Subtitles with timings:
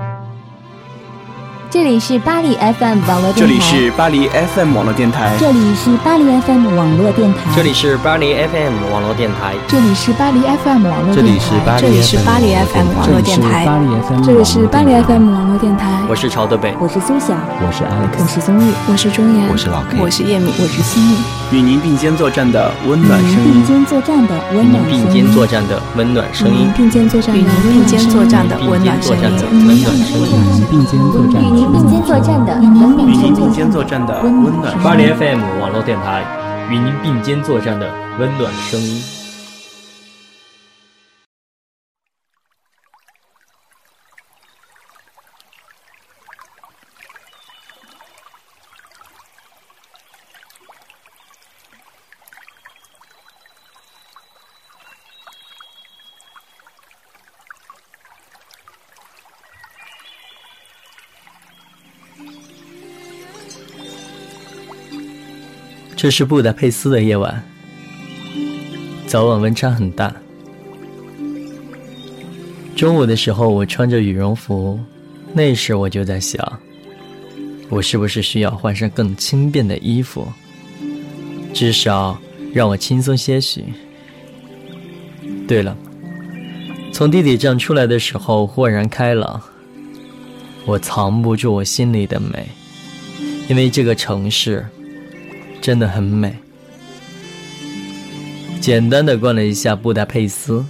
[0.00, 0.39] thank you
[1.70, 3.38] 这里是巴黎 FM 网络电台。
[3.38, 5.38] 这里是巴黎 FM 网络电台。
[5.38, 7.54] 这里是巴黎 FM 网络电台。
[7.54, 9.54] 这里是巴黎 FM 网络电台。
[9.68, 11.70] 这里是巴黎 FM 网络电台。
[11.76, 13.64] 这里是巴黎 FM 网络电台。
[14.24, 16.02] 这里是巴黎 FM 网络电台。
[16.08, 21.14] 我是朝德北，我是苏晓，我是 Alex，我是宗玉，我是钟岩，我是老 K，我是叶敏，我是心雨。
[21.52, 23.52] 与您并肩作战的温暖声音。
[23.52, 25.06] 并肩作战的温暖声音。
[25.06, 26.72] 并肩作战的温暖声音。
[26.76, 29.22] 并肩作战的并肩作战的温暖声音。
[29.62, 30.18] 温暖声
[31.56, 31.59] 音。
[31.66, 32.40] 并肩作战。
[32.62, 33.12] 与您并肩作战。
[33.12, 36.24] 与您并肩作战的温暖，巴黎 FM 网络电台，
[36.70, 39.19] 与您并肩作战的温暖声音。
[66.00, 67.44] 这是布达佩斯的夜晚，
[69.06, 70.10] 早晚温差很大。
[72.74, 74.80] 中午的时候，我穿着羽绒服，
[75.34, 76.58] 那时我就在想，
[77.68, 80.26] 我是不是需要换上更轻便的衣服，
[81.52, 82.18] 至少
[82.54, 83.62] 让我轻松些许。
[85.46, 85.76] 对了，
[86.94, 89.38] 从地铁站出来的时候，豁然开朗，
[90.64, 92.48] 我藏不住我心里的美，
[93.50, 94.64] 因为这个城市。
[95.60, 96.36] 真的很美。
[98.60, 100.64] 简单的逛了一下布达佩斯，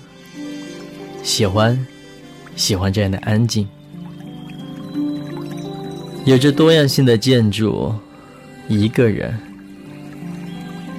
[1.23, 1.87] 喜欢，
[2.55, 3.67] 喜欢这样的安静。
[6.25, 7.95] 有着多样性的建筑，
[8.69, 9.35] 一个人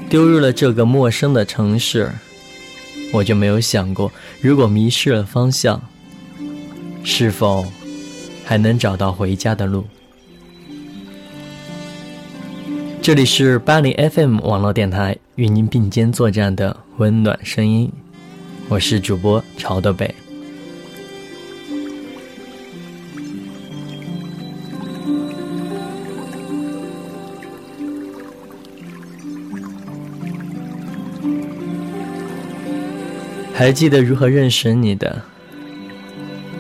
[0.10, 2.12] 丢入了这个陌生的城市，
[3.14, 5.82] 我就没有想过，如果迷失了方向，
[7.04, 7.66] 是否
[8.44, 9.86] 还能找到回家的路？
[13.02, 17.92] 这里是巴黎 FM 网络电台，与您并肩作战的温暖声音，
[18.70, 20.14] 我是主播朝德北。
[33.52, 35.24] 还记得如何认识你的？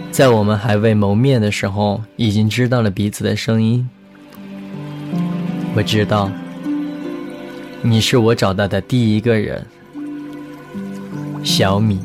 [0.10, 3.88] 在我们还未谋面的时候，已经知道了彼此的声音。
[5.74, 6.30] 我知道，
[7.82, 9.66] 你是我找到的第一个人，
[11.44, 12.00] 小米。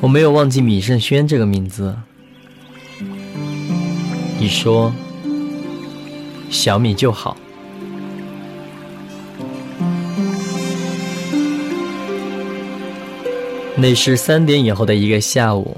[0.00, 1.96] 我没有忘记米盛轩这个名字。
[4.38, 4.92] 你说，
[6.50, 7.36] 小米就好。
[13.76, 15.76] 那是三点以后的一个下午。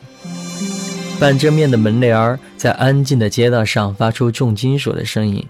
[1.20, 5.44] 半遮面的门帘儿在安静的街道上发出重金属的声音。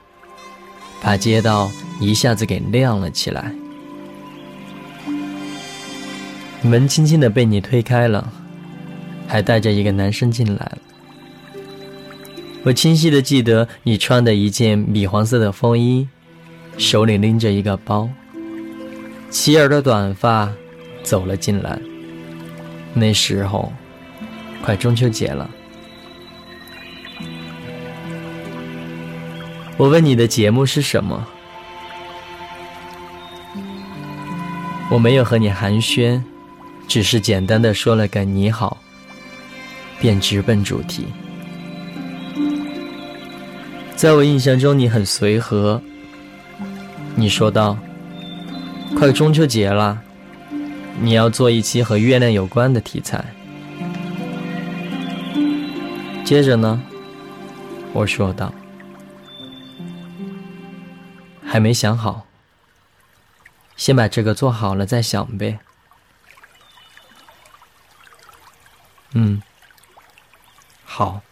[1.01, 1.71] 把街道
[2.01, 3.53] 一下子给亮了起来，
[6.63, 8.33] 门轻轻的被你推开了，
[9.27, 10.79] 还带着一个男生进来了。
[12.65, 16.09] 我清晰的记得你穿的一件米黄色的风衣，
[16.77, 18.09] 手里拎着一个包，
[19.31, 20.53] 齐耳的短发，
[21.03, 21.79] 走了进来。
[22.93, 23.73] 那时候，
[24.63, 25.49] 快中秋节了。
[29.79, 31.25] 我问你的节目是什么？
[34.91, 36.21] 我没有和你寒暄，
[36.89, 38.77] 只是简单的说了个你好，
[40.01, 41.07] 便直奔主题。
[43.95, 45.81] 在我印象中，你很随和。
[47.15, 47.79] 你说道
[48.99, 50.03] ：“快中秋节了，
[51.01, 53.25] 你要做一期和月亮有关的题材。”
[56.27, 56.83] 接着呢，
[57.93, 58.53] 我说道。
[61.51, 62.27] 还没想好，
[63.75, 65.59] 先把这个做好了再想呗。
[69.13, 69.43] 嗯，
[70.85, 71.23] 好。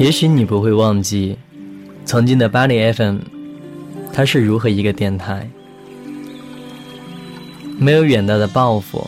[0.00, 1.36] 也许你不会忘记，
[2.06, 3.18] 曾经的巴黎 FM，
[4.14, 5.46] 它是如何一个电台。
[7.78, 9.06] 没有远大的抱负，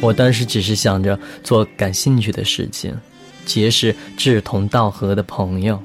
[0.00, 2.96] 我当时只是想着做感兴趣的事情，
[3.44, 5.80] 结识志同道合的朋友。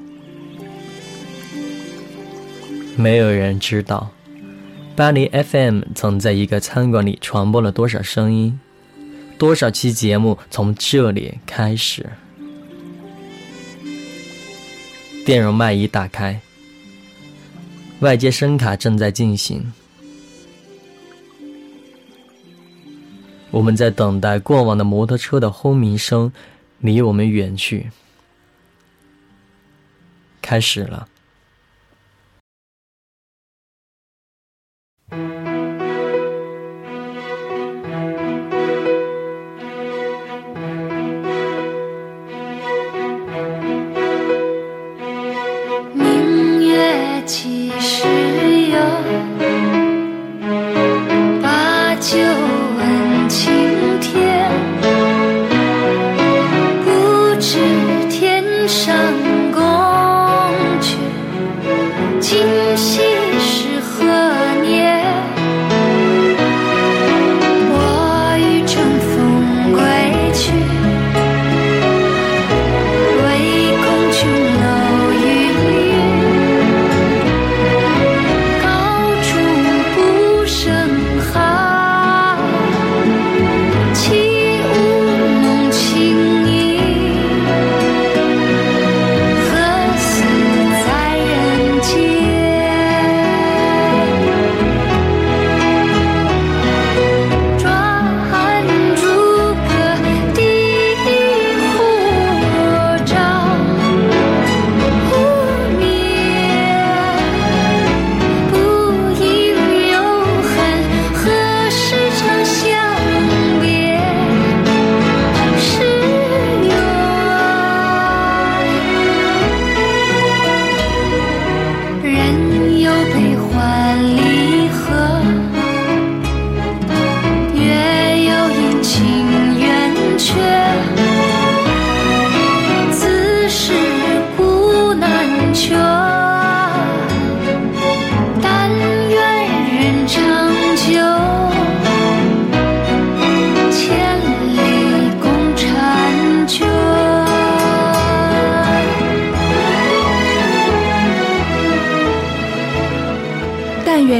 [2.96, 4.10] 没有人知道，
[4.96, 8.58] 巴黎 FM 曾在一个餐馆里传播了多少声音，
[9.38, 12.04] 多少期节目从这里开始。
[15.28, 16.40] 电容麦已打开，
[18.00, 19.70] 外接声卡正在进行。
[23.50, 26.32] 我们在等待过往的摩托车的轰鸣声
[26.78, 27.90] 离我们远去。
[30.40, 31.06] 开始了。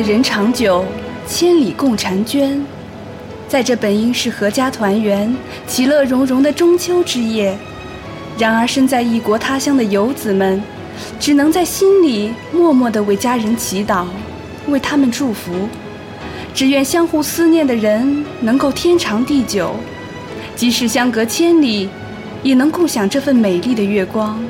[0.09, 0.87] 人长久，
[1.27, 2.65] 千里共婵娟。
[3.47, 7.55] 在这本应是阖家团圆、其乐融融的中秋之夜，
[8.39, 10.63] 然而身在异国他乡的游子们，
[11.21, 14.07] 只能在心里默默地为家人祈祷，
[14.67, 15.69] 为他们祝福。
[16.55, 19.77] 只愿相互思念的人能够天长地久，
[20.57, 21.91] 即使相隔千里，
[22.43, 24.43] 也能共享这份美丽的月光。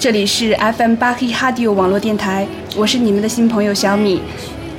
[0.00, 2.46] 这里是 FM 八 K 哈迪 o 网络电台，
[2.76, 4.22] 我是你们的新朋友小米。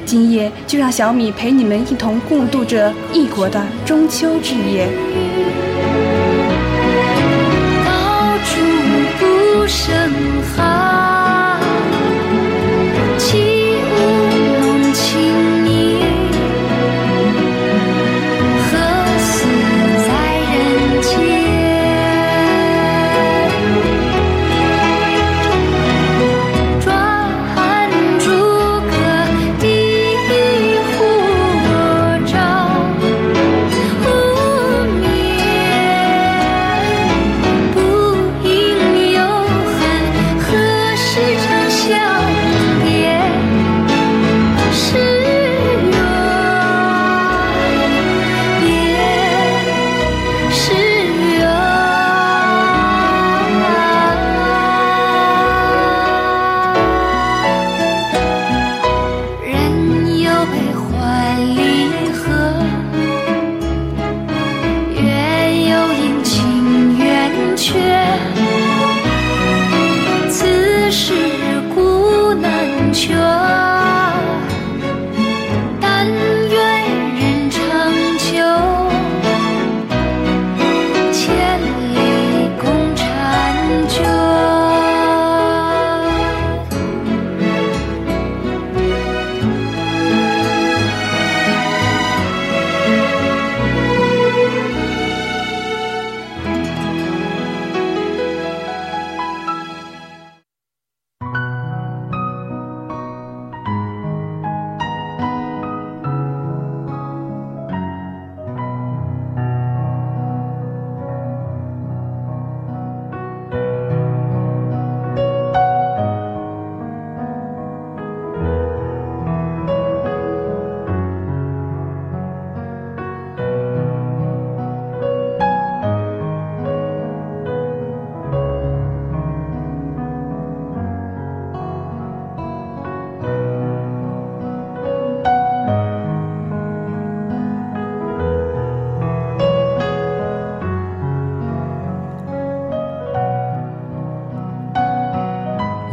[0.05, 4.87] 今夜就让小米陪你们一同共度这异国的中秋之夜。
[7.85, 8.61] 到处
[9.19, 9.93] 不胜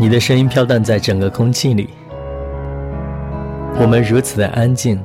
[0.06, 1.88] 你的声音飘荡在整个空气里，
[3.80, 5.04] 我们如此的安静，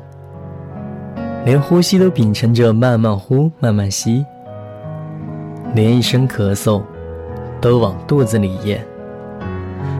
[1.43, 4.23] 连呼吸都秉承着慢慢呼慢慢吸，
[5.73, 6.83] 连一声咳嗽
[7.59, 8.79] 都往肚子里咽，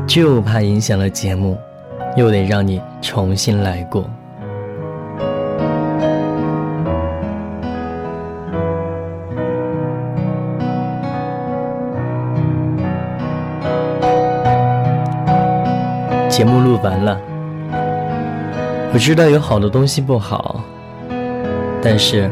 [0.06, 1.58] 就怕影响了节目，
[2.16, 4.08] 又得让你重新来过。
[16.84, 17.20] 完了，
[18.94, 20.64] 我知道有好多东西不好，
[21.82, 22.30] 但是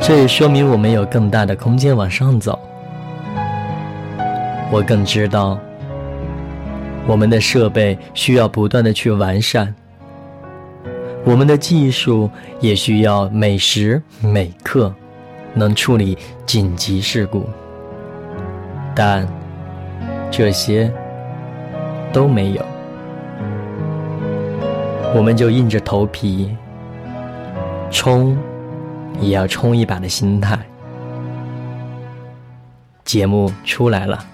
[0.00, 2.58] 这也说明我们有更大的空间往上走。
[4.70, 5.58] 我更知道，
[7.06, 9.74] 我们的设备需要不断的去完善，
[11.24, 14.92] 我们的技术也需要每时每刻
[15.54, 17.48] 能处理紧急事故，
[18.94, 19.26] 但
[20.30, 20.92] 这些
[22.12, 22.73] 都没有。
[25.14, 26.56] 我们就硬着头皮
[27.88, 28.36] 冲，
[29.20, 30.58] 也要冲一把的心态。
[33.04, 34.33] 节目出来了。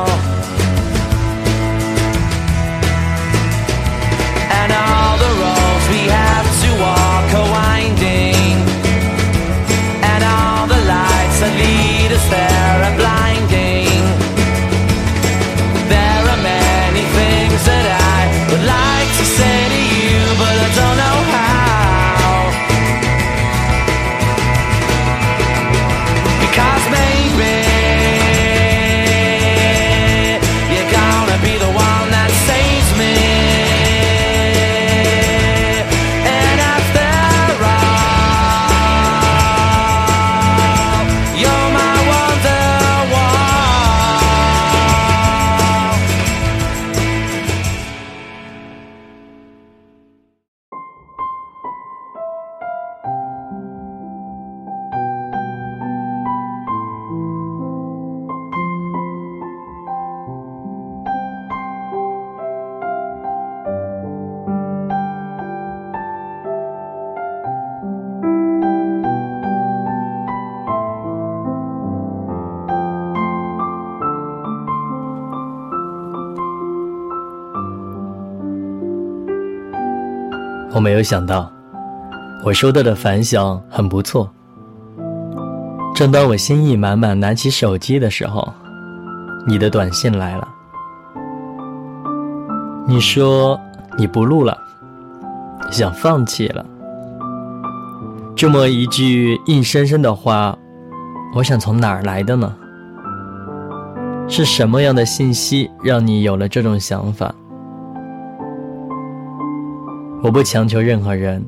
[80.81, 81.49] 没有想到，
[82.43, 84.29] 我收到的反响很不错。
[85.93, 88.51] 正当我心意满满拿起手机的时候，
[89.45, 90.47] 你的短信来了。
[92.87, 93.59] 你说
[93.97, 94.57] 你不录了，
[95.69, 96.65] 想放弃了。
[98.35, 100.57] 这么一句硬生生的话，
[101.35, 102.51] 我想从哪儿来的呢？
[104.27, 107.35] 是什么样的信息让你有了这种想法？
[110.23, 111.43] 我不强求任何人，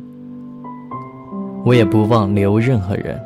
[1.64, 3.22] 我也不忘留任何人。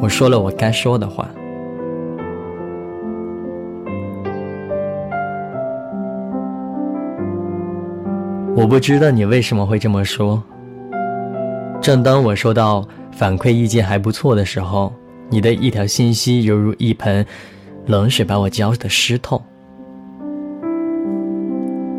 [0.00, 1.28] 我说了我该说的话。
[8.56, 10.42] 我不知道你为什么会这么说。
[11.78, 14.90] 正当我收到反馈意见还不错的时候，
[15.28, 17.24] 你的一条信息犹如一盆
[17.84, 19.42] 冷水把我浇得湿透。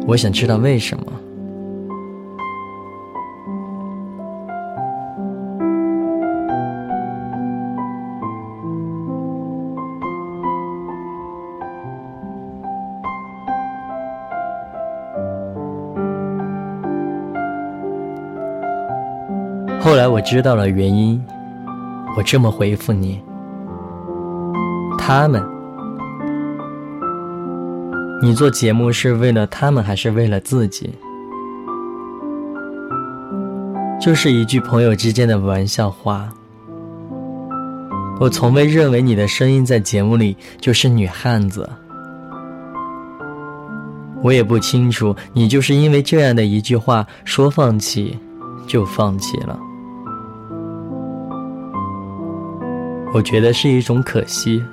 [0.07, 1.05] 我想知道为什么。
[19.87, 21.17] 后来我知道了原因，
[22.17, 23.23] 我这么回复你：
[24.97, 25.41] 他们
[28.21, 30.93] 你做节目是为了他们还是为了自己？
[33.97, 36.27] 就是一句朋友之间的玩笑话。
[38.19, 41.69] 我从未认为你的声音在节目里就是女汉子。
[44.21, 48.19] 我也不清楚你就是因为这样的一句话说放弃，
[48.67, 49.57] 就放弃了。
[53.17, 54.63] 我觉得是一种可惜。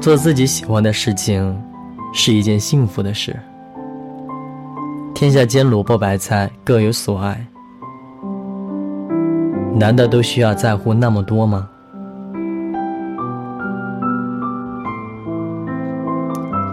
[0.00, 1.56] 做自己喜欢的事情，
[2.12, 3.38] 是一件幸福的事。
[5.14, 7.46] 天下间萝卜白菜各有所爱，
[9.76, 11.68] 难道都需要在乎那么多吗？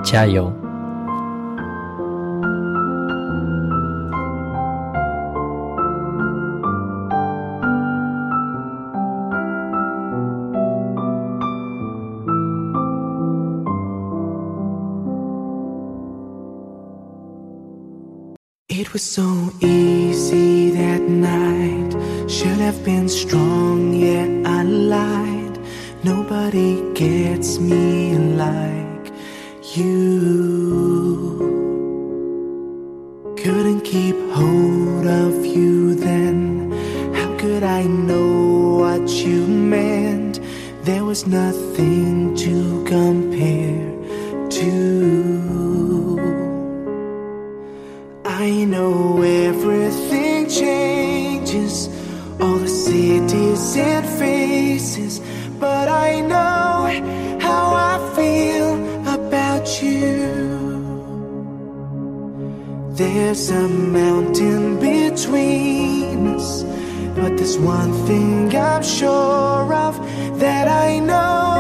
[0.02, 0.52] 加油
[18.92, 21.92] ！It was so easy that night.
[22.30, 25.58] Should have been strong, yeah, I lied.
[26.04, 29.14] Nobody gets me like
[29.78, 31.40] you.
[33.42, 36.74] Couldn't keep hold of you then.
[37.14, 40.42] How could I know what you meant?
[40.84, 42.11] There was nothing
[52.92, 55.22] cities and faces,
[55.60, 56.76] but I know
[57.40, 58.72] how I feel
[59.18, 60.10] about you.
[63.00, 66.64] There's a mountain between us,
[67.16, 69.96] but there's one thing I'm sure of
[70.44, 71.60] that I know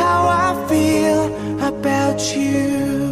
[0.00, 1.24] how I feel
[1.70, 3.05] about you.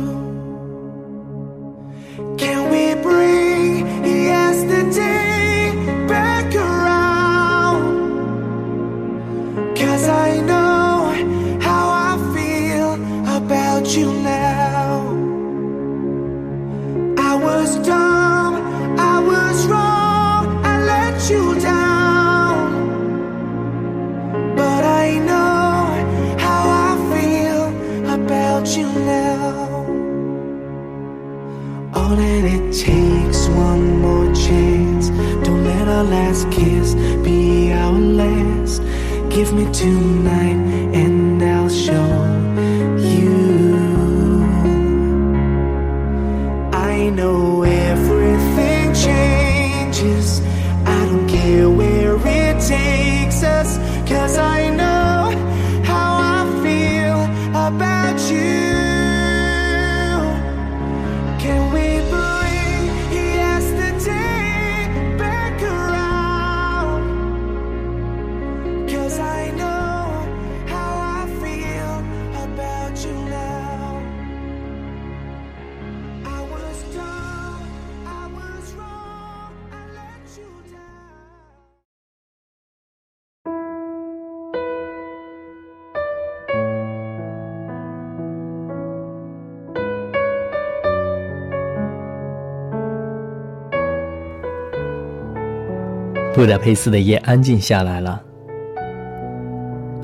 [96.34, 98.20] 布达佩斯的夜安静下来了，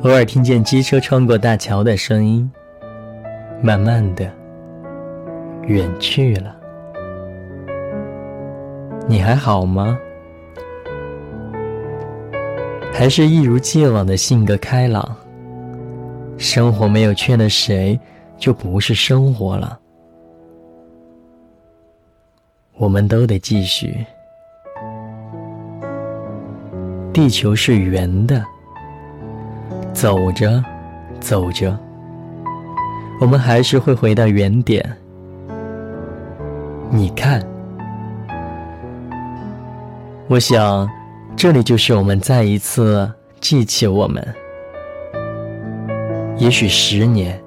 [0.04, 2.48] 偶尔听见机车穿过大桥的声音，
[3.60, 4.30] 慢慢的
[5.66, 6.56] 远去了。
[9.08, 9.98] 你还好吗？
[12.92, 15.16] 还是一如既往的性格开朗？
[16.38, 17.98] 生活没有缺了谁，
[18.38, 19.80] 就不是生活了。
[22.76, 24.06] 我们都得继续。
[27.12, 28.44] 地球是圆的，
[29.92, 30.62] 走着，
[31.18, 31.76] 走着，
[33.20, 34.96] 我们还是会回到原点。
[36.88, 37.44] 你看，
[40.28, 40.88] 我想，
[41.36, 44.26] 这里就是我们再一次记起我们。
[46.36, 47.38] 也许十年，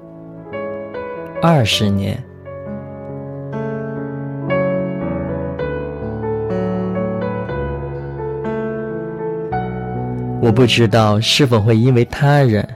[1.42, 2.22] 二十年。
[10.44, 12.68] 我不知道是否会因为他人，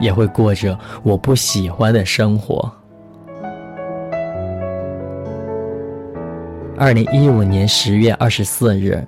[0.00, 2.72] 也会过着我不喜欢的生活。
[6.78, 9.06] 二零一五年十月二十四日，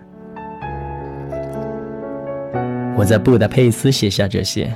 [2.95, 4.71] 我在布达佩斯写下这些。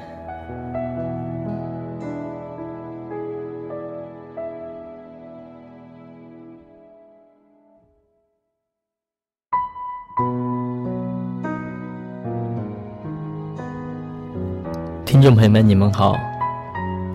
[15.09, 16.15] 听众朋友们，你们好！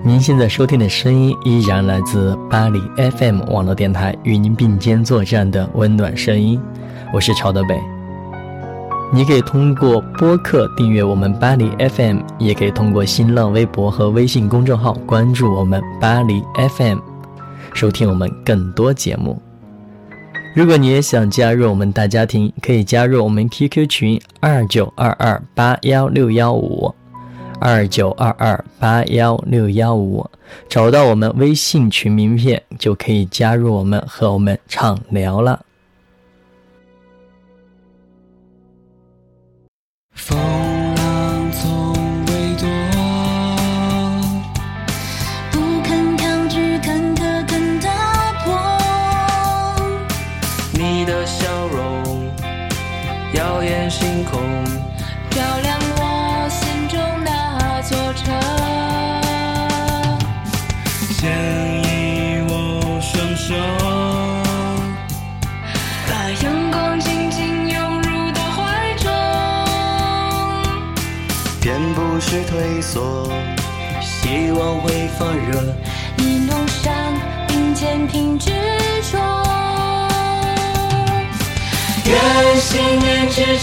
[0.04, 6.60] 您现在收听的声音依然来自巴黎 FM 网络电台，与您并肩作战的温暖声音。
[7.14, 7.80] 我是曹德北。
[9.14, 16.44] 你可以通过播客订阅我们巴黎 FM，也可以通过新浪微博和微信公众号关注我们巴黎
[16.76, 16.98] FM，
[17.76, 19.40] 收听我们更多节目。
[20.56, 26.92] 如果你也想加入我们大家庭，可以加入我们 QQ 群二九二二八幺六幺五。
[27.66, 30.30] 二九二二八幺六幺五，
[30.68, 35.66] 找到我们微信群名片就可以加入我们，和我们畅聊了。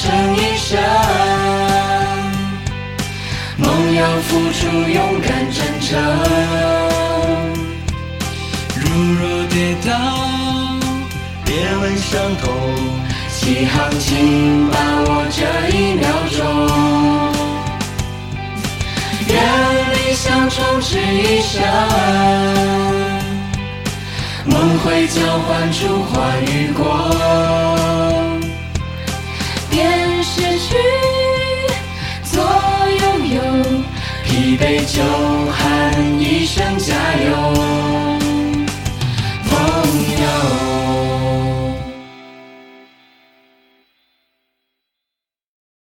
[0.03, 0.81] 成一生，
[3.59, 5.89] 梦要付出勇敢真诚。
[8.77, 8.83] 如
[9.13, 9.91] 若跌倒，
[11.45, 12.51] 别问伤痛，
[13.29, 15.39] 起航请把握这
[15.77, 16.39] 一秒钟。
[19.29, 19.37] 愿
[19.93, 21.63] 理想充斥一生，
[24.47, 28.20] 梦会交换出欢与光。
[30.33, 30.77] 失去
[32.23, 32.41] 做
[33.01, 33.43] 拥有，
[34.25, 35.03] 疲惫就
[35.51, 35.61] 喊
[36.21, 38.10] 一声加油。